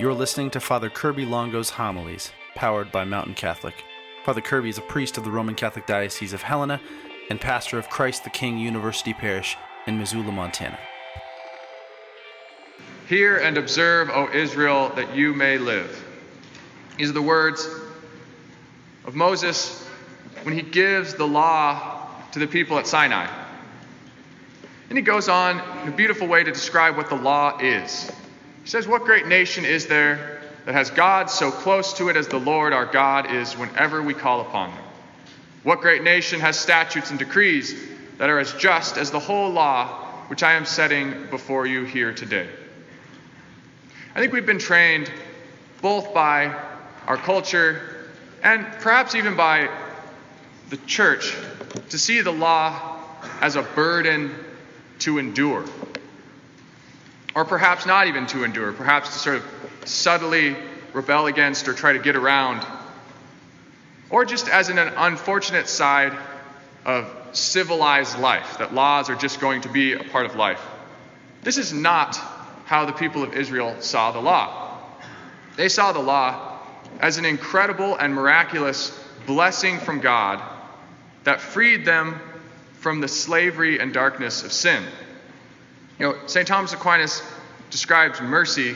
You're 0.00 0.14
listening 0.14 0.48
to 0.52 0.60
Father 0.60 0.88
Kirby 0.88 1.26
Longo's 1.26 1.68
homilies, 1.68 2.32
powered 2.54 2.90
by 2.90 3.04
Mountain 3.04 3.34
Catholic. 3.34 3.84
Father 4.24 4.40
Kirby 4.40 4.70
is 4.70 4.78
a 4.78 4.80
priest 4.80 5.18
of 5.18 5.24
the 5.24 5.30
Roman 5.30 5.54
Catholic 5.54 5.84
Diocese 5.84 6.32
of 6.32 6.40
Helena 6.40 6.80
and 7.28 7.38
pastor 7.38 7.78
of 7.78 7.90
Christ 7.90 8.24
the 8.24 8.30
King 8.30 8.56
University 8.56 9.12
Parish 9.12 9.58
in 9.86 9.98
Missoula, 9.98 10.32
Montana. 10.32 10.78
Hear 13.10 13.36
and 13.36 13.58
observe, 13.58 14.08
O 14.08 14.30
Israel, 14.32 14.90
that 14.96 15.14
you 15.14 15.34
may 15.34 15.58
live. 15.58 16.02
These 16.96 17.10
are 17.10 17.12
the 17.12 17.20
words 17.20 17.68
of 19.04 19.14
Moses 19.14 19.86
when 20.44 20.54
he 20.54 20.62
gives 20.62 21.12
the 21.12 21.26
law 21.26 22.08
to 22.32 22.38
the 22.38 22.46
people 22.46 22.78
at 22.78 22.86
Sinai. 22.86 23.26
And 24.88 24.96
he 24.96 25.02
goes 25.02 25.28
on 25.28 25.60
in 25.82 25.92
a 25.92 25.94
beautiful 25.94 26.26
way 26.26 26.42
to 26.42 26.50
describe 26.50 26.96
what 26.96 27.10
the 27.10 27.16
law 27.16 27.58
is. 27.58 28.10
He 28.62 28.68
says, 28.68 28.86
What 28.86 29.04
great 29.04 29.26
nation 29.26 29.64
is 29.64 29.86
there 29.86 30.40
that 30.66 30.74
has 30.74 30.90
God 30.90 31.30
so 31.30 31.50
close 31.50 31.94
to 31.94 32.08
it 32.08 32.16
as 32.16 32.28
the 32.28 32.38
Lord 32.38 32.72
our 32.72 32.86
God 32.86 33.30
is 33.30 33.56
whenever 33.56 34.02
we 34.02 34.14
call 34.14 34.40
upon 34.42 34.70
him? 34.70 34.84
What 35.62 35.80
great 35.80 36.02
nation 36.02 36.40
has 36.40 36.58
statutes 36.58 37.10
and 37.10 37.18
decrees 37.18 37.74
that 38.18 38.30
are 38.30 38.38
as 38.38 38.52
just 38.54 38.96
as 38.96 39.10
the 39.10 39.20
whole 39.20 39.50
law 39.50 40.06
which 40.28 40.42
I 40.42 40.54
am 40.54 40.64
setting 40.64 41.26
before 41.30 41.66
you 41.66 41.84
here 41.84 42.12
today? 42.12 42.48
I 44.14 44.20
think 44.20 44.32
we've 44.32 44.46
been 44.46 44.58
trained 44.58 45.10
both 45.82 46.12
by 46.12 46.54
our 47.06 47.16
culture 47.16 48.08
and 48.42 48.64
perhaps 48.80 49.14
even 49.14 49.36
by 49.36 49.70
the 50.70 50.76
church 50.78 51.34
to 51.90 51.98
see 51.98 52.20
the 52.20 52.32
law 52.32 52.98
as 53.40 53.56
a 53.56 53.62
burden 53.62 54.34
to 55.00 55.18
endure. 55.18 55.64
Or 57.34 57.44
perhaps 57.44 57.86
not 57.86 58.08
even 58.08 58.26
to 58.28 58.44
endure, 58.44 58.72
perhaps 58.72 59.12
to 59.12 59.18
sort 59.18 59.36
of 59.36 59.44
subtly 59.84 60.56
rebel 60.92 61.26
against 61.26 61.68
or 61.68 61.74
try 61.74 61.92
to 61.92 61.98
get 61.98 62.16
around. 62.16 62.66
Or 64.10 64.24
just 64.24 64.48
as 64.48 64.68
an 64.68 64.78
unfortunate 64.78 65.68
side 65.68 66.16
of 66.84 67.08
civilized 67.32 68.18
life, 68.18 68.58
that 68.58 68.74
laws 68.74 69.08
are 69.08 69.14
just 69.14 69.40
going 69.40 69.60
to 69.62 69.68
be 69.68 69.92
a 69.92 70.02
part 70.02 70.26
of 70.26 70.34
life. 70.34 70.60
This 71.42 71.58
is 71.58 71.72
not 71.72 72.16
how 72.64 72.84
the 72.84 72.92
people 72.92 73.22
of 73.22 73.34
Israel 73.34 73.76
saw 73.80 74.12
the 74.12 74.20
law. 74.20 74.78
They 75.56 75.68
saw 75.68 75.92
the 75.92 76.00
law 76.00 76.58
as 76.98 77.18
an 77.18 77.24
incredible 77.24 77.96
and 77.96 78.14
miraculous 78.14 78.90
blessing 79.26 79.78
from 79.78 80.00
God 80.00 80.42
that 81.24 81.40
freed 81.40 81.84
them 81.84 82.20
from 82.74 83.00
the 83.00 83.08
slavery 83.08 83.78
and 83.78 83.92
darkness 83.92 84.42
of 84.42 84.52
sin. 84.52 84.82
You 86.00 86.06
know, 86.06 86.18
St. 86.26 86.48
Thomas 86.48 86.72
Aquinas 86.72 87.22
describes 87.68 88.22
mercy 88.22 88.74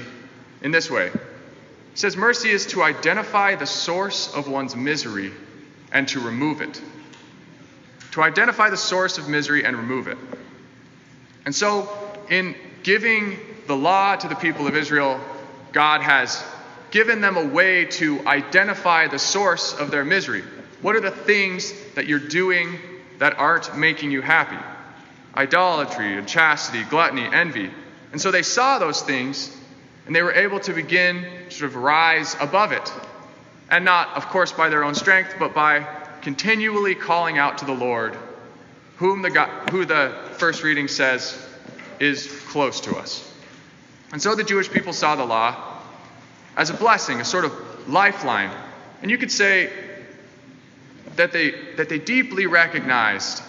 in 0.60 0.72
this 0.72 0.90
way. 0.90 1.10
He 1.10 1.96
says, 1.96 2.18
Mercy 2.18 2.50
is 2.50 2.66
to 2.66 2.82
identify 2.82 3.54
the 3.54 3.66
source 3.66 4.34
of 4.34 4.46
one's 4.46 4.76
misery 4.76 5.32
and 5.90 6.06
to 6.08 6.20
remove 6.20 6.60
it. 6.60 6.82
To 8.10 8.22
identify 8.22 8.68
the 8.68 8.76
source 8.76 9.16
of 9.16 9.26
misery 9.26 9.64
and 9.64 9.74
remove 9.74 10.06
it. 10.06 10.18
And 11.46 11.54
so, 11.54 11.88
in 12.28 12.54
giving 12.82 13.38
the 13.66 13.74
law 13.76 14.16
to 14.16 14.28
the 14.28 14.36
people 14.36 14.66
of 14.66 14.76
Israel, 14.76 15.18
God 15.72 16.02
has 16.02 16.44
given 16.90 17.22
them 17.22 17.38
a 17.38 17.44
way 17.46 17.86
to 17.86 18.20
identify 18.26 19.08
the 19.08 19.18
source 19.18 19.72
of 19.72 19.90
their 19.90 20.04
misery. 20.04 20.42
What 20.82 20.94
are 20.94 21.00
the 21.00 21.10
things 21.10 21.72
that 21.94 22.06
you're 22.06 22.18
doing 22.18 22.78
that 23.18 23.38
aren't 23.38 23.78
making 23.78 24.10
you 24.10 24.20
happy? 24.20 24.58
Idolatry, 25.36 26.16
and 26.16 26.28
chastity, 26.28 26.84
gluttony, 26.84 27.26
envy. 27.32 27.70
And 28.12 28.20
so 28.20 28.30
they 28.30 28.42
saw 28.42 28.78
those 28.78 29.02
things 29.02 29.54
and 30.06 30.14
they 30.14 30.22
were 30.22 30.32
able 30.32 30.60
to 30.60 30.72
begin 30.72 31.26
to 31.48 31.54
sort 31.54 31.70
of 31.70 31.76
rise 31.76 32.36
above 32.40 32.72
it. 32.72 32.92
And 33.70 33.84
not, 33.84 34.14
of 34.16 34.26
course, 34.26 34.52
by 34.52 34.68
their 34.68 34.84
own 34.84 34.94
strength, 34.94 35.36
but 35.38 35.54
by 35.54 35.86
continually 36.20 36.94
calling 36.94 37.38
out 37.38 37.58
to 37.58 37.64
the 37.64 37.72
Lord, 37.72 38.16
whom 38.96 39.22
the, 39.22 39.30
God, 39.30 39.70
who 39.70 39.84
the 39.84 40.14
first 40.34 40.62
reading 40.62 40.88
says 40.88 41.36
is 41.98 42.26
close 42.48 42.80
to 42.82 42.96
us. 42.96 43.30
And 44.12 44.22
so 44.22 44.34
the 44.34 44.44
Jewish 44.44 44.70
people 44.70 44.92
saw 44.92 45.16
the 45.16 45.24
law 45.24 45.80
as 46.56 46.70
a 46.70 46.74
blessing, 46.74 47.20
a 47.20 47.24
sort 47.24 47.44
of 47.44 47.88
lifeline. 47.88 48.50
And 49.02 49.10
you 49.10 49.18
could 49.18 49.32
say 49.32 49.72
that 51.16 51.32
they, 51.32 51.54
that 51.76 51.88
they 51.88 51.98
deeply 51.98 52.46
recognized 52.46 53.42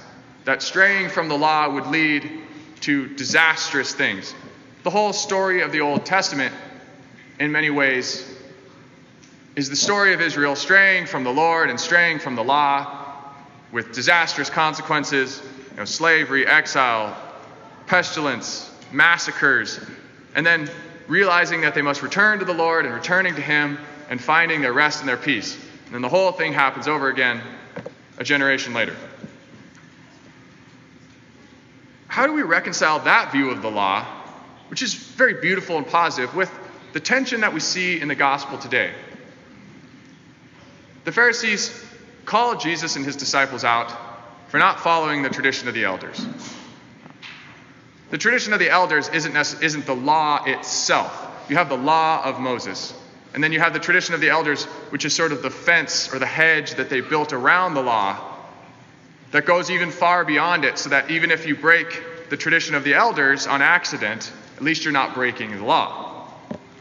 that 0.45 0.61
straying 0.61 1.09
from 1.09 1.28
the 1.28 1.38
law 1.38 1.69
would 1.69 1.88
lead 1.88 2.29
to 2.81 3.07
disastrous 3.16 3.94
things. 3.94 4.33
The 4.83 4.91
whole 4.91 5.13
story 5.13 5.61
of 5.61 5.72
the 5.72 5.81
Old 5.81 6.06
Testament, 6.06 6.53
in 7.39 7.51
many 7.51 7.72
ways, 7.72 8.31
is 9.55 9.69
the 9.69 9.75
story 9.75 10.13
of 10.13 10.22
Israel 10.22 10.55
straying 10.55 11.07
from 11.07 11.23
the 11.23 11.31
Lord 11.31 11.69
and 11.69 11.79
straying 11.79 12.19
from 12.19 12.35
the 12.35 12.44
law 12.44 13.03
with 13.72 13.94
disastrous 13.94 14.50
consequences 14.50 15.41
you 15.72 15.78
know, 15.78 15.85
slavery, 15.85 16.45
exile, 16.45 17.17
pestilence, 17.88 18.72
massacres, 18.91 19.79
and 20.35 20.45
then 20.45 20.69
realizing 21.07 21.61
that 21.61 21.73
they 21.73 21.81
must 21.81 22.03
return 22.03 22.39
to 22.39 22.45
the 22.45 22.53
Lord 22.53 22.85
and 22.85 22.94
returning 22.94 23.35
to 23.35 23.41
Him 23.41 23.78
and 24.09 24.22
finding 24.22 24.61
their 24.61 24.73
rest 24.73 25.00
and 25.00 25.09
their 25.09 25.17
peace. 25.17 25.55
And 25.85 25.95
then 25.95 26.01
the 26.01 26.09
whole 26.09 26.31
thing 26.31 26.53
happens 26.53 26.88
over 26.88 27.09
again 27.09 27.41
a 28.17 28.23
generation 28.23 28.73
later. 28.73 28.95
How 32.16 32.26
do 32.26 32.31
we 32.31 32.44
reconcile 32.44 33.00
that 33.00 33.34
view 33.34 33.50
of 33.50 33.62
the 33.62 33.70
law, 33.70 34.06
which 34.70 34.81
is 34.81 34.94
very 34.94 35.34
beautiful 35.34 35.78
and 35.78 35.86
positive, 35.86 36.34
with 36.34 36.50
the 36.94 37.02
tension 37.02 37.42
that 37.42 37.53
we 37.53 37.59
see 37.59 38.00
in 38.00 38.08
the 38.08 38.16
gospel 38.16 38.58
today? 38.58 38.94
The 41.03 41.12
Pharisees 41.12 41.78
call 42.24 42.56
Jesus 42.56 42.96
and 42.96 43.03
his 43.03 43.18
disciples 43.18 43.66
out 43.66 43.92
for 44.48 44.59
not 44.59 44.80
following 44.80 45.24
the 45.24 45.30
tradition 45.30 45.68
of 45.68 45.74
the 45.74 45.84
elders. 45.84 46.26
The 48.12 48.18
tradition 48.18 48.53
of 48.53 48.59
the 48.59 48.70
elders 48.70 49.09
isn't, 49.09 49.36
isn't 49.36 49.86
the 49.86 49.94
law 49.94 50.42
itself. 50.46 51.46
You 51.50 51.58
have 51.58 51.68
the 51.68 51.76
law 51.76 52.24
of 52.24 52.40
Moses. 52.40 52.94
And 53.34 53.44
then 53.44 53.52
you 53.52 53.59
have 53.59 53.74
the 53.74 53.80
tradition 53.80 54.16
of 54.16 54.22
the 54.22 54.30
elders, 54.30 54.64
which 54.90 55.03
is 55.03 55.14
sort 55.14 55.34
of 55.34 55.42
the 55.42 55.50
fence 55.50 56.14
or 56.14 56.20
the 56.20 56.26
hedge 56.26 56.76
that 56.76 56.90
they 56.90 57.02
built 57.02 57.34
around 57.34 57.74
the 57.74 57.84
law 57.84 58.34
that 59.31 59.46
goes 59.46 59.69
even 59.69 59.91
far 59.91 60.24
beyond 60.25 60.66
it, 60.66 60.78
so 60.78 60.90
that 60.90 61.12
even 61.12 61.31
if 61.31 61.46
you 61.46 61.56
break 61.56 62.30
the 62.30 62.38
tradition 62.38 62.75
of 62.75 62.84
the 62.84 62.94
elders 62.94 63.47
on 63.47 63.62
accident, 63.62 64.31
at 64.56 64.63
least 64.63 64.84
you're 64.84 64.94
not 64.94 65.13
breaking 65.13 65.56
the 65.56 65.63
law. 65.63 66.28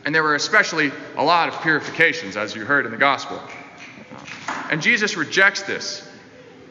And 0.05 0.15
there 0.15 0.23
were 0.23 0.35
especially 0.35 0.93
a 1.17 1.25
lot 1.25 1.49
of 1.49 1.61
purifications, 1.63 2.37
as 2.37 2.55
you 2.55 2.65
heard 2.65 2.85
in 2.85 2.93
the 2.93 2.99
gospel. 2.99 3.41
Uh, 4.47 4.69
and 4.71 4.83
Jesus 4.83 5.17
rejects 5.17 5.63
this. 5.63 6.09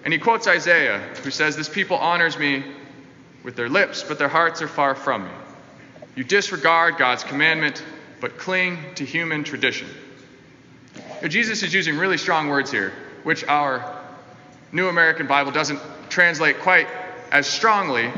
And 0.04 0.14
he 0.14 0.20
quotes 0.20 0.48
Isaiah, 0.48 1.00
who 1.24 1.32
says, 1.32 1.56
This 1.56 1.70
people 1.70 1.98
honors 1.98 2.38
me 2.38 2.64
with 3.44 3.56
their 3.56 3.70
lips, 3.70 4.04
but 4.04 4.20
their 4.20 4.28
hearts 4.28 4.62
are 4.62 4.68
far 4.68 4.96
from 4.96 5.24
me. 5.26 5.32
You 6.16 6.24
disregard 6.24 6.98
God's 6.98 7.24
commandment, 7.24 7.84
but 8.22 8.38
cling 8.38 8.78
to 8.96 9.06
human 9.06 9.44
tradition. 9.44 9.88
Now, 11.22 11.28
Jesus 11.28 11.64
is 11.64 11.74
using 11.74 11.98
really 11.98 12.18
strong 12.18 12.50
words 12.50 12.70
here, 12.70 12.94
which 13.24 13.44
our 13.46 14.03
New 14.74 14.90
American 14.90 15.28
Bible 15.28 15.52
doesn't 15.52 15.80
translate 16.10 16.60
quite 16.60 16.88
as 17.32 17.48
strongly, 17.48 18.12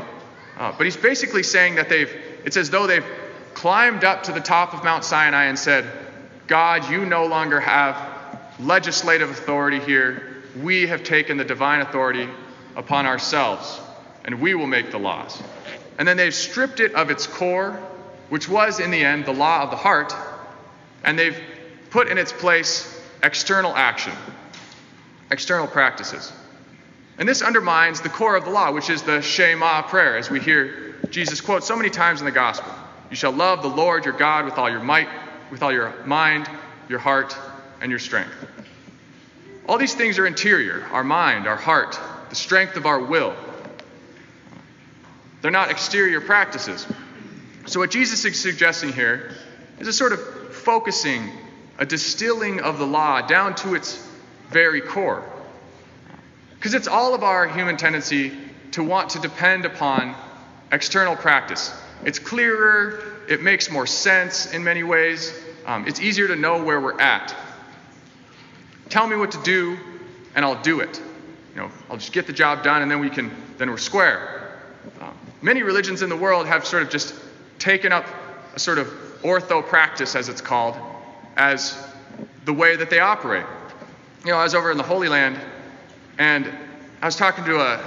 uh, 0.58 0.72
but 0.76 0.84
he's 0.84 0.96
basically 0.96 1.42
saying 1.42 1.76
that 1.76 1.88
they've, 1.88 2.10
it's 2.44 2.56
as 2.56 2.70
though 2.70 2.86
they've 2.86 3.04
climbed 3.54 4.04
up 4.04 4.24
to 4.24 4.32
the 4.32 4.40
top 4.40 4.74
of 4.74 4.82
Mount 4.82 5.04
Sinai 5.04 5.44
and 5.44 5.58
said, 5.58 5.84
God, 6.46 6.90
you 6.90 7.04
no 7.04 7.26
longer 7.26 7.60
have 7.60 8.40
legislative 8.58 9.30
authority 9.30 9.80
here. 9.80 10.42
We 10.62 10.86
have 10.86 11.04
taken 11.04 11.36
the 11.36 11.44
divine 11.44 11.82
authority 11.82 12.28
upon 12.74 13.04
ourselves 13.04 13.80
and 14.24 14.40
we 14.40 14.54
will 14.54 14.66
make 14.66 14.90
the 14.90 14.98
laws. 14.98 15.42
And 15.98 16.06
then 16.06 16.16
they've 16.16 16.34
stripped 16.34 16.80
it 16.80 16.94
of 16.94 17.10
its 17.10 17.26
core, 17.26 17.72
which 18.28 18.48
was 18.48 18.80
in 18.80 18.90
the 18.90 19.02
end 19.02 19.24
the 19.24 19.32
law 19.32 19.62
of 19.62 19.70
the 19.70 19.76
heart, 19.76 20.14
and 21.04 21.18
they've 21.18 21.38
put 21.90 22.08
in 22.08 22.18
its 22.18 22.32
place 22.32 23.00
external 23.22 23.74
action, 23.74 24.12
external 25.30 25.66
practices. 25.66 26.32
And 27.18 27.28
this 27.28 27.42
undermines 27.42 28.00
the 28.00 28.08
core 28.08 28.36
of 28.36 28.44
the 28.44 28.50
law, 28.50 28.72
which 28.72 28.90
is 28.90 29.02
the 29.02 29.22
Shema 29.22 29.82
prayer, 29.82 30.18
as 30.18 30.28
we 30.28 30.40
hear 30.40 30.96
Jesus 31.10 31.40
quote 31.40 31.64
so 31.64 31.76
many 31.76 31.88
times 31.88 32.20
in 32.20 32.26
the 32.26 32.32
gospel. 32.32 32.72
You 33.10 33.16
shall 33.16 33.32
love 33.32 33.62
the 33.62 33.68
Lord 33.68 34.04
your 34.04 34.16
God 34.16 34.44
with 34.44 34.58
all 34.58 34.68
your 34.68 34.82
might, 34.82 35.08
with 35.50 35.62
all 35.62 35.72
your 35.72 35.94
mind, 36.04 36.48
your 36.88 36.98
heart, 36.98 37.36
and 37.80 37.90
your 37.90 37.98
strength. 37.98 38.32
All 39.68 39.78
these 39.78 39.94
things 39.94 40.18
are 40.18 40.26
interior 40.26 40.84
our 40.92 41.04
mind, 41.04 41.46
our 41.46 41.56
heart, 41.56 41.98
the 42.28 42.36
strength 42.36 42.76
of 42.76 42.86
our 42.86 43.00
will. 43.00 43.34
They're 45.42 45.50
not 45.50 45.70
exterior 45.70 46.20
practices. 46.20 46.86
So, 47.66 47.80
what 47.80 47.90
Jesus 47.90 48.24
is 48.24 48.38
suggesting 48.38 48.92
here 48.92 49.32
is 49.78 49.88
a 49.88 49.92
sort 49.92 50.12
of 50.12 50.54
focusing, 50.54 51.30
a 51.78 51.86
distilling 51.86 52.60
of 52.60 52.78
the 52.78 52.86
law 52.86 53.26
down 53.26 53.54
to 53.56 53.74
its 53.74 54.06
very 54.50 54.80
core. 54.80 55.28
Because 56.56 56.74
it's 56.74 56.88
all 56.88 57.14
of 57.14 57.22
our 57.22 57.46
human 57.46 57.76
tendency 57.76 58.32
to 58.72 58.82
want 58.82 59.10
to 59.10 59.20
depend 59.20 59.64
upon 59.64 60.14
external 60.72 61.16
practice. 61.16 61.72
It's 62.04 62.18
clearer, 62.18 63.02
it 63.28 63.42
makes 63.42 63.70
more 63.70 63.86
sense 63.86 64.52
in 64.52 64.64
many 64.64 64.82
ways. 64.82 65.32
Um, 65.64 65.86
it's 65.86 66.00
easier 66.00 66.28
to 66.28 66.36
know 66.36 66.62
where 66.62 66.80
we're 66.80 67.00
at. 67.00 67.34
Tell 68.88 69.06
me 69.06 69.16
what 69.16 69.32
to 69.32 69.42
do, 69.42 69.78
and 70.34 70.44
I'll 70.44 70.62
do 70.62 70.80
it. 70.80 71.00
You 71.54 71.62
know, 71.62 71.70
I'll 71.90 71.96
just 71.96 72.12
get 72.12 72.26
the 72.26 72.32
job 72.32 72.62
done, 72.62 72.82
and 72.82 72.90
then 72.90 73.00
we 73.00 73.10
can, 73.10 73.30
then 73.58 73.70
we're 73.70 73.78
square. 73.78 74.60
Um, 75.00 75.16
many 75.42 75.62
religions 75.62 76.02
in 76.02 76.08
the 76.08 76.16
world 76.16 76.46
have 76.46 76.66
sort 76.66 76.82
of 76.82 76.90
just 76.90 77.14
taken 77.58 77.92
up 77.92 78.06
a 78.54 78.58
sort 78.58 78.78
of 78.78 78.86
ortho 79.22 79.66
practice, 79.66 80.14
as 80.14 80.28
it's 80.28 80.40
called, 80.40 80.76
as 81.36 81.76
the 82.44 82.52
way 82.52 82.76
that 82.76 82.90
they 82.90 83.00
operate. 83.00 83.46
You 84.24 84.32
know, 84.32 84.38
I 84.38 84.44
was 84.44 84.54
over 84.54 84.70
in 84.70 84.76
the 84.76 84.82
Holy 84.82 85.08
Land, 85.08 85.40
and 86.18 86.50
I 87.02 87.06
was 87.06 87.16
talking 87.16 87.44
to 87.44 87.60
a, 87.60 87.80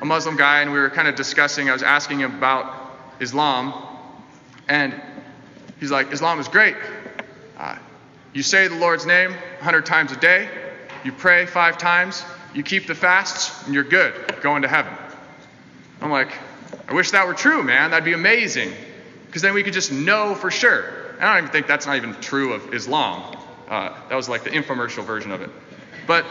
a 0.00 0.04
Muslim 0.04 0.36
guy, 0.36 0.62
and 0.62 0.72
we 0.72 0.78
were 0.78 0.90
kind 0.90 1.08
of 1.08 1.14
discussing. 1.14 1.68
I 1.68 1.72
was 1.72 1.82
asking 1.82 2.20
him 2.20 2.36
about 2.36 2.74
Islam, 3.20 3.74
and 4.68 4.94
he's 5.80 5.90
like, 5.90 6.12
Islam 6.12 6.40
is 6.40 6.48
great. 6.48 6.76
Uh, 7.58 7.76
you 8.32 8.42
say 8.42 8.68
the 8.68 8.76
Lord's 8.76 9.06
name 9.06 9.30
100 9.30 9.84
times 9.84 10.12
a 10.12 10.16
day, 10.16 10.48
you 11.04 11.12
pray 11.12 11.46
five 11.46 11.78
times, 11.78 12.24
you 12.54 12.62
keep 12.62 12.86
the 12.86 12.94
fasts, 12.94 13.64
and 13.66 13.74
you're 13.74 13.84
good, 13.84 14.14
going 14.42 14.62
to 14.62 14.68
heaven. 14.68 14.92
I'm 16.00 16.10
like, 16.10 16.32
I 16.88 16.94
wish 16.94 17.10
that 17.10 17.26
were 17.26 17.34
true, 17.34 17.62
man. 17.62 17.90
That'd 17.90 18.04
be 18.04 18.12
amazing. 18.12 18.72
Because 19.26 19.42
then 19.42 19.52
we 19.52 19.62
could 19.62 19.74
just 19.74 19.92
know 19.92 20.34
for 20.34 20.50
sure. 20.50 20.84
And 21.14 21.24
I 21.24 21.34
don't 21.34 21.44
even 21.44 21.52
think 21.52 21.66
that's 21.66 21.86
not 21.86 21.96
even 21.96 22.14
true 22.14 22.52
of 22.52 22.72
Islam. 22.72 23.36
Uh, 23.68 23.94
that 24.08 24.14
was 24.14 24.28
like 24.28 24.44
the 24.44 24.50
infomercial 24.50 25.04
version 25.04 25.30
of 25.30 25.42
it. 25.42 25.50
But 26.06 26.24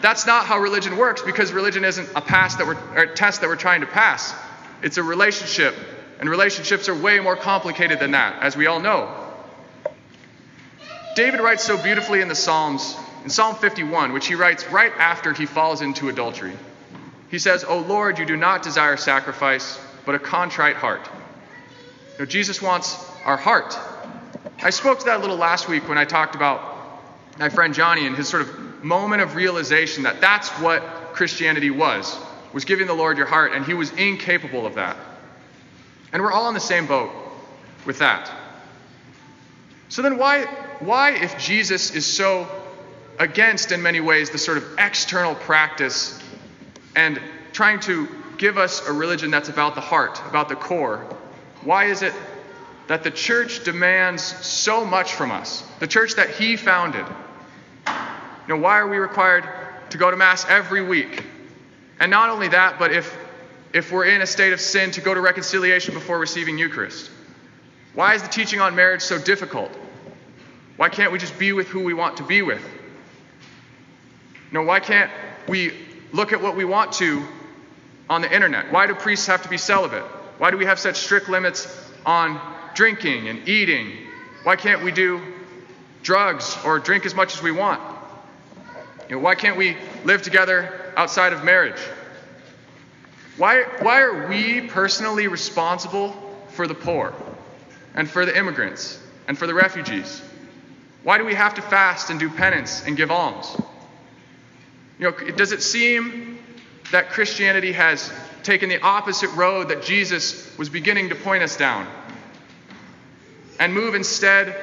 that's 0.00 0.26
not 0.26 0.46
how 0.46 0.58
religion 0.58 0.96
works 0.96 1.22
because 1.22 1.52
religion 1.52 1.84
isn't 1.84 2.08
a 2.16 2.20
pass 2.20 2.56
that 2.56 2.66
we're, 2.66 2.78
or 2.96 3.02
a 3.02 3.14
test 3.14 3.40
that 3.40 3.48
we're 3.48 3.56
trying 3.56 3.80
to 3.80 3.86
pass. 3.86 4.34
It's 4.82 4.96
a 4.96 5.02
relationship, 5.02 5.74
and 6.18 6.28
relationships 6.28 6.88
are 6.88 6.94
way 6.94 7.20
more 7.20 7.36
complicated 7.36 8.00
than 8.00 8.12
that, 8.12 8.42
as 8.42 8.56
we 8.56 8.66
all 8.66 8.80
know. 8.80 9.14
David 11.16 11.40
writes 11.40 11.64
so 11.64 11.80
beautifully 11.82 12.20
in 12.20 12.28
the 12.28 12.34
Psalms, 12.34 12.96
in 13.24 13.30
Psalm 13.30 13.56
51, 13.56 14.12
which 14.12 14.26
he 14.26 14.34
writes 14.34 14.66
right 14.68 14.92
after 14.96 15.32
he 15.32 15.44
falls 15.44 15.82
into 15.82 16.08
adultery. 16.08 16.56
He 17.30 17.38
says, 17.38 17.64
O 17.64 17.78
Lord, 17.78 18.18
you 18.18 18.26
do 18.26 18.36
not 18.36 18.62
desire 18.62 18.96
sacrifice, 18.96 19.78
but 20.06 20.14
a 20.14 20.18
contrite 20.18 20.76
heart. 20.76 21.08
Know, 22.20 22.26
Jesus 22.26 22.60
wants 22.60 23.02
our 23.24 23.38
heart. 23.38 23.78
I 24.62 24.68
spoke 24.68 24.98
to 24.98 25.04
that 25.06 25.16
a 25.16 25.20
little 25.20 25.38
last 25.38 25.68
week 25.68 25.88
when 25.88 25.96
I 25.96 26.04
talked 26.04 26.34
about 26.34 26.76
my 27.38 27.48
friend 27.48 27.72
Johnny 27.72 28.06
and 28.06 28.14
his 28.14 28.28
sort 28.28 28.42
of 28.42 28.59
moment 28.82 29.22
of 29.22 29.34
realization 29.34 30.04
that 30.04 30.20
that's 30.20 30.48
what 30.60 30.82
Christianity 31.12 31.70
was, 31.70 32.18
was 32.52 32.64
giving 32.64 32.86
the 32.86 32.94
Lord 32.94 33.16
your 33.16 33.26
heart, 33.26 33.52
and 33.52 33.64
he 33.64 33.74
was 33.74 33.90
incapable 33.92 34.66
of 34.66 34.74
that. 34.74 34.96
And 36.12 36.22
we're 36.22 36.32
all 36.32 36.48
in 36.48 36.54
the 36.54 36.60
same 36.60 36.86
boat 36.86 37.10
with 37.86 37.98
that. 37.98 38.30
So 39.88 40.02
then 40.02 40.18
why 40.18 40.44
why 40.80 41.10
if 41.10 41.38
Jesus 41.38 41.94
is 41.94 42.06
so 42.06 42.48
against 43.18 43.70
in 43.70 43.82
many 43.82 44.00
ways 44.00 44.30
the 44.30 44.38
sort 44.38 44.56
of 44.56 44.64
external 44.78 45.34
practice 45.34 46.18
and 46.96 47.20
trying 47.52 47.80
to 47.80 48.08
give 48.38 48.56
us 48.56 48.86
a 48.86 48.92
religion 48.92 49.30
that's 49.30 49.50
about 49.50 49.74
the 49.74 49.80
heart, 49.80 50.20
about 50.28 50.48
the 50.48 50.56
core, 50.56 51.04
why 51.62 51.86
is 51.86 52.02
it 52.02 52.14
that 52.86 53.04
the 53.04 53.10
church 53.10 53.62
demands 53.64 54.22
so 54.22 54.84
much 54.84 55.12
from 55.12 55.30
us? 55.30 55.62
The 55.80 55.86
church 55.86 56.14
that 56.14 56.30
he 56.30 56.56
founded. 56.56 57.04
Know, 58.50 58.56
why 58.56 58.80
are 58.80 58.88
we 58.88 58.96
required 58.96 59.48
to 59.90 59.96
go 59.96 60.10
to 60.10 60.16
Mass 60.16 60.44
every 60.48 60.82
week? 60.82 61.24
And 62.00 62.10
not 62.10 62.30
only 62.30 62.48
that, 62.48 62.80
but 62.80 62.92
if, 62.92 63.16
if 63.72 63.92
we're 63.92 64.06
in 64.06 64.22
a 64.22 64.26
state 64.26 64.52
of 64.52 64.60
sin, 64.60 64.90
to 64.90 65.00
go 65.00 65.14
to 65.14 65.20
reconciliation 65.20 65.94
before 65.94 66.18
receiving 66.18 66.58
Eucharist. 66.58 67.12
Why 67.94 68.14
is 68.14 68.22
the 68.22 68.28
teaching 68.28 68.60
on 68.60 68.74
marriage 68.74 69.02
so 69.02 69.20
difficult? 69.20 69.70
Why 70.76 70.88
can't 70.88 71.12
we 71.12 71.18
just 71.18 71.38
be 71.38 71.52
with 71.52 71.68
who 71.68 71.84
we 71.84 71.94
want 71.94 72.16
to 72.16 72.24
be 72.24 72.42
with? 72.42 72.60
Why 74.50 74.80
can't 74.80 75.12
we 75.46 75.72
look 76.12 76.32
at 76.32 76.42
what 76.42 76.56
we 76.56 76.64
want 76.64 76.90
to 76.94 77.22
on 78.08 78.20
the 78.20 78.34
internet? 78.34 78.72
Why 78.72 78.88
do 78.88 78.96
priests 78.96 79.28
have 79.28 79.42
to 79.42 79.48
be 79.48 79.58
celibate? 79.58 80.02
Why 80.38 80.50
do 80.50 80.56
we 80.56 80.64
have 80.64 80.80
such 80.80 80.96
strict 80.96 81.28
limits 81.28 81.68
on 82.04 82.40
drinking 82.74 83.28
and 83.28 83.48
eating? 83.48 83.92
Why 84.42 84.56
can't 84.56 84.82
we 84.82 84.90
do 84.90 85.22
drugs 86.02 86.58
or 86.64 86.80
drink 86.80 87.06
as 87.06 87.14
much 87.14 87.36
as 87.36 87.42
we 87.44 87.52
want? 87.52 87.89
You 89.10 89.16
know, 89.16 89.22
why 89.22 89.34
can't 89.34 89.56
we 89.56 89.76
live 90.04 90.22
together 90.22 90.92
outside 90.96 91.32
of 91.32 91.42
marriage? 91.42 91.80
Why, 93.36 93.64
why 93.80 94.02
are 94.02 94.28
we 94.28 94.60
personally 94.60 95.26
responsible 95.26 96.12
for 96.50 96.68
the 96.68 96.76
poor 96.76 97.12
and 97.96 98.08
for 98.08 98.24
the 98.24 98.38
immigrants 98.38 99.02
and 99.26 99.36
for 99.36 99.48
the 99.48 99.54
refugees? 99.54 100.22
Why 101.02 101.18
do 101.18 101.24
we 101.24 101.34
have 101.34 101.54
to 101.54 101.62
fast 101.62 102.10
and 102.10 102.20
do 102.20 102.30
penance 102.30 102.86
and 102.86 102.96
give 102.96 103.10
alms? 103.10 103.56
You 105.00 105.10
know, 105.10 105.30
does 105.32 105.50
it 105.50 105.64
seem 105.64 106.38
that 106.92 107.10
Christianity 107.10 107.72
has 107.72 108.12
taken 108.44 108.68
the 108.68 108.80
opposite 108.80 109.30
road 109.30 109.70
that 109.70 109.82
Jesus 109.82 110.56
was 110.56 110.68
beginning 110.68 111.08
to 111.08 111.16
point 111.16 111.42
us 111.42 111.56
down 111.56 111.88
and 113.58 113.74
move 113.74 113.96
instead 113.96 114.54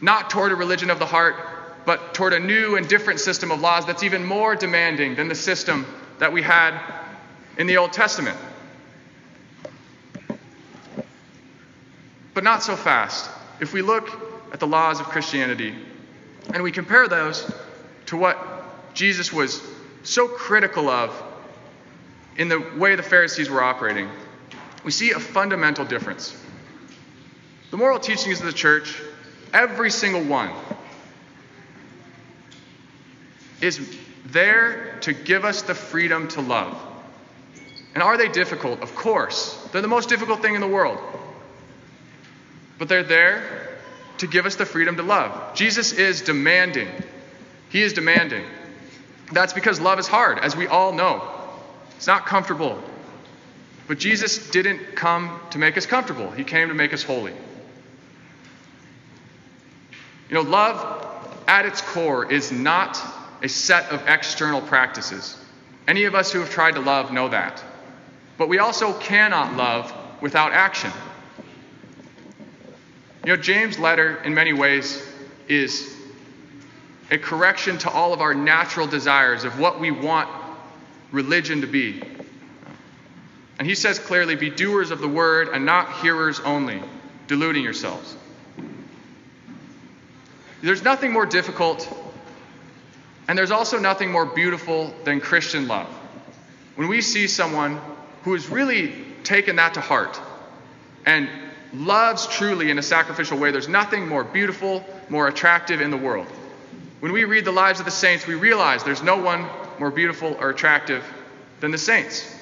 not 0.00 0.30
toward 0.30 0.52
a 0.52 0.54
religion 0.54 0.90
of 0.90 1.00
the 1.00 1.06
heart, 1.06 1.34
but 1.86 2.12
toward 2.14 2.34
a 2.34 2.40
new 2.40 2.76
and 2.76 2.86
different 2.88 3.20
system 3.20 3.52
of 3.52 3.60
laws 3.60 3.86
that's 3.86 4.02
even 4.02 4.26
more 4.26 4.56
demanding 4.56 5.14
than 5.14 5.28
the 5.28 5.34
system 5.34 5.86
that 6.18 6.32
we 6.32 6.42
had 6.42 6.78
in 7.56 7.68
the 7.68 7.76
Old 7.78 7.92
Testament? 7.92 8.36
But 12.34 12.44
not 12.44 12.62
so 12.62 12.76
fast. 12.76 13.30
If 13.60 13.72
we 13.72 13.80
look 13.80 14.10
at 14.52 14.60
the 14.60 14.66
laws 14.66 15.00
of 15.00 15.06
Christianity 15.06 15.74
and 16.52 16.62
we 16.62 16.72
compare 16.72 17.08
those 17.08 17.50
to 18.06 18.16
what 18.16 18.36
Jesus 18.92 19.32
was 19.32 19.62
so 20.02 20.28
critical 20.28 20.90
of 20.90 21.22
in 22.36 22.48
the 22.48 22.60
way 22.76 22.96
the 22.96 23.02
Pharisees 23.02 23.48
were 23.48 23.62
operating, 23.62 24.10
we 24.84 24.90
see 24.90 25.12
a 25.12 25.20
fundamental 25.20 25.84
difference. 25.84 26.36
The 27.70 27.76
moral 27.76 27.98
teachings 27.98 28.40
of 28.40 28.46
the 28.46 28.52
church, 28.52 29.00
every 29.52 29.90
single 29.90 30.22
one, 30.22 30.50
is 33.60 33.80
there 34.26 34.98
to 35.02 35.12
give 35.12 35.44
us 35.44 35.62
the 35.62 35.74
freedom 35.74 36.28
to 36.28 36.40
love. 36.40 36.76
And 37.94 38.02
are 38.02 38.16
they 38.16 38.28
difficult? 38.28 38.82
Of 38.82 38.94
course. 38.94 39.54
They're 39.72 39.82
the 39.82 39.88
most 39.88 40.08
difficult 40.08 40.42
thing 40.42 40.54
in 40.54 40.60
the 40.60 40.68
world. 40.68 40.98
But 42.78 42.88
they're 42.88 43.02
there 43.02 43.78
to 44.18 44.26
give 44.26 44.46
us 44.46 44.56
the 44.56 44.66
freedom 44.66 44.96
to 44.96 45.02
love. 45.02 45.54
Jesus 45.54 45.92
is 45.92 46.22
demanding. 46.22 46.88
He 47.70 47.82
is 47.82 47.92
demanding. 47.92 48.44
That's 49.32 49.52
because 49.52 49.80
love 49.80 49.98
is 49.98 50.06
hard, 50.06 50.38
as 50.38 50.54
we 50.54 50.66
all 50.66 50.92
know. 50.92 51.22
It's 51.96 52.06
not 52.06 52.26
comfortable. 52.26 52.78
But 53.88 53.98
Jesus 53.98 54.50
didn't 54.50 54.96
come 54.96 55.40
to 55.50 55.58
make 55.58 55.76
us 55.76 55.86
comfortable, 55.86 56.30
He 56.30 56.44
came 56.44 56.68
to 56.68 56.74
make 56.74 56.92
us 56.92 57.02
holy. 57.02 57.32
You 60.28 60.34
know, 60.34 60.42
love 60.42 61.42
at 61.46 61.66
its 61.66 61.80
core 61.80 62.30
is 62.30 62.50
not 62.50 63.00
a 63.42 63.48
set 63.48 63.90
of 63.90 64.06
external 64.08 64.60
practices. 64.60 65.36
Any 65.86 66.04
of 66.04 66.14
us 66.14 66.32
who 66.32 66.40
have 66.40 66.50
tried 66.50 66.74
to 66.74 66.80
love 66.80 67.12
know 67.12 67.28
that. 67.28 67.62
But 68.38 68.48
we 68.48 68.58
also 68.58 68.92
cannot 68.94 69.56
love 69.56 69.92
without 70.20 70.52
action. 70.52 70.90
You 73.24 73.36
know, 73.36 73.42
James' 73.42 73.78
letter, 73.78 74.22
in 74.22 74.34
many 74.34 74.52
ways, 74.52 75.02
is 75.48 75.96
a 77.10 77.18
correction 77.18 77.78
to 77.78 77.90
all 77.90 78.12
of 78.12 78.20
our 78.20 78.34
natural 78.34 78.86
desires 78.86 79.44
of 79.44 79.58
what 79.58 79.80
we 79.80 79.90
want 79.90 80.28
religion 81.12 81.60
to 81.60 81.66
be. 81.66 82.02
And 83.58 83.66
he 83.66 83.74
says 83.74 83.98
clearly 83.98 84.36
be 84.36 84.50
doers 84.50 84.90
of 84.90 85.00
the 85.00 85.08
word 85.08 85.48
and 85.48 85.64
not 85.64 85.92
hearers 86.00 86.40
only, 86.40 86.82
deluding 87.26 87.62
yourselves. 87.62 88.16
There's 90.62 90.82
nothing 90.82 91.12
more 91.12 91.26
difficult, 91.26 91.88
and 93.28 93.36
there's 93.36 93.50
also 93.50 93.78
nothing 93.78 94.10
more 94.10 94.26
beautiful 94.26 94.94
than 95.04 95.20
Christian 95.20 95.66
love. 95.66 95.88
When 96.76 96.88
we 96.88 97.00
see 97.00 97.26
someone 97.26 97.80
who 98.22 98.34
has 98.34 98.48
really 98.48 98.92
taken 99.24 99.56
that 99.56 99.74
to 99.74 99.80
heart 99.80 100.20
and 101.04 101.28
loves 101.72 102.26
truly 102.26 102.70
in 102.70 102.78
a 102.78 102.82
sacrificial 102.82 103.38
way, 103.38 103.50
there's 103.50 103.68
nothing 103.68 104.06
more 104.06 104.22
beautiful, 104.22 104.84
more 105.08 105.26
attractive 105.28 105.80
in 105.80 105.90
the 105.90 105.96
world. 105.96 106.26
When 107.00 107.12
we 107.12 107.24
read 107.24 107.44
the 107.44 107.52
lives 107.52 107.80
of 107.80 107.84
the 107.84 107.92
saints, 107.92 108.26
we 108.26 108.34
realize 108.34 108.84
there's 108.84 109.02
no 109.02 109.16
one 109.16 109.46
more 109.78 109.90
beautiful 109.90 110.36
or 110.40 110.50
attractive 110.50 111.04
than 111.60 111.70
the 111.70 111.78
saints. 111.78 112.32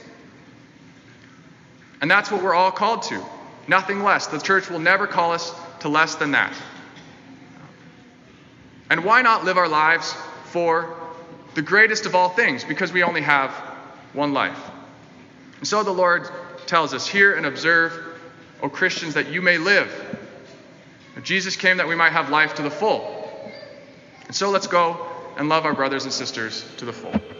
And 2.01 2.11
that's 2.11 2.31
what 2.31 2.43
we're 2.43 2.55
all 2.55 2.71
called 2.71 3.03
to. 3.05 3.25
Nothing 3.67 4.03
less. 4.03 4.27
The 4.27 4.39
church 4.39 4.69
will 4.69 4.79
never 4.79 5.07
call 5.07 5.33
us 5.33 5.53
to 5.81 5.89
less 5.89 6.17
than 6.17 6.33
that. 6.33 6.53
And 8.91 9.05
why 9.05 9.23
not 9.23 9.45
live 9.45 9.57
our 9.57 9.69
lives 9.69 10.15
for 10.55 10.97
the 11.57 11.63
greatest 11.63 12.07
of 12.07 12.15
all 12.15 12.29
things? 12.29 12.63
Because 12.63 12.93
we 12.93 13.03
only 13.03 13.23
have 13.23 13.51
one 14.13 14.33
life. 14.33 14.71
And 15.59 15.67
so 15.67 15.83
the 15.83 15.91
Lord 15.91 16.31
tells 16.67 16.95
us, 16.95 17.09
Hear 17.09 17.35
and 17.35 17.45
observe, 17.45 17.93
O 18.63 18.69
Christians, 18.69 19.15
that 19.15 19.33
you 19.33 19.43
may 19.43 19.59
live. 19.59 19.91
Jesus 21.25 21.57
came 21.57 21.79
that 21.79 21.89
we 21.89 21.97
might 21.97 22.13
have 22.13 22.31
life 22.31 22.55
to 22.55 22.63
the 22.63 22.71
full. 22.71 23.51
And 24.27 24.37
so 24.37 24.51
let's 24.51 24.69
go 24.69 25.05
and 25.37 25.49
love 25.49 25.65
our 25.65 25.75
brothers 25.75 26.05
and 26.05 26.13
sisters 26.13 26.65
to 26.77 26.85
the 26.85 26.93
full. 26.93 27.34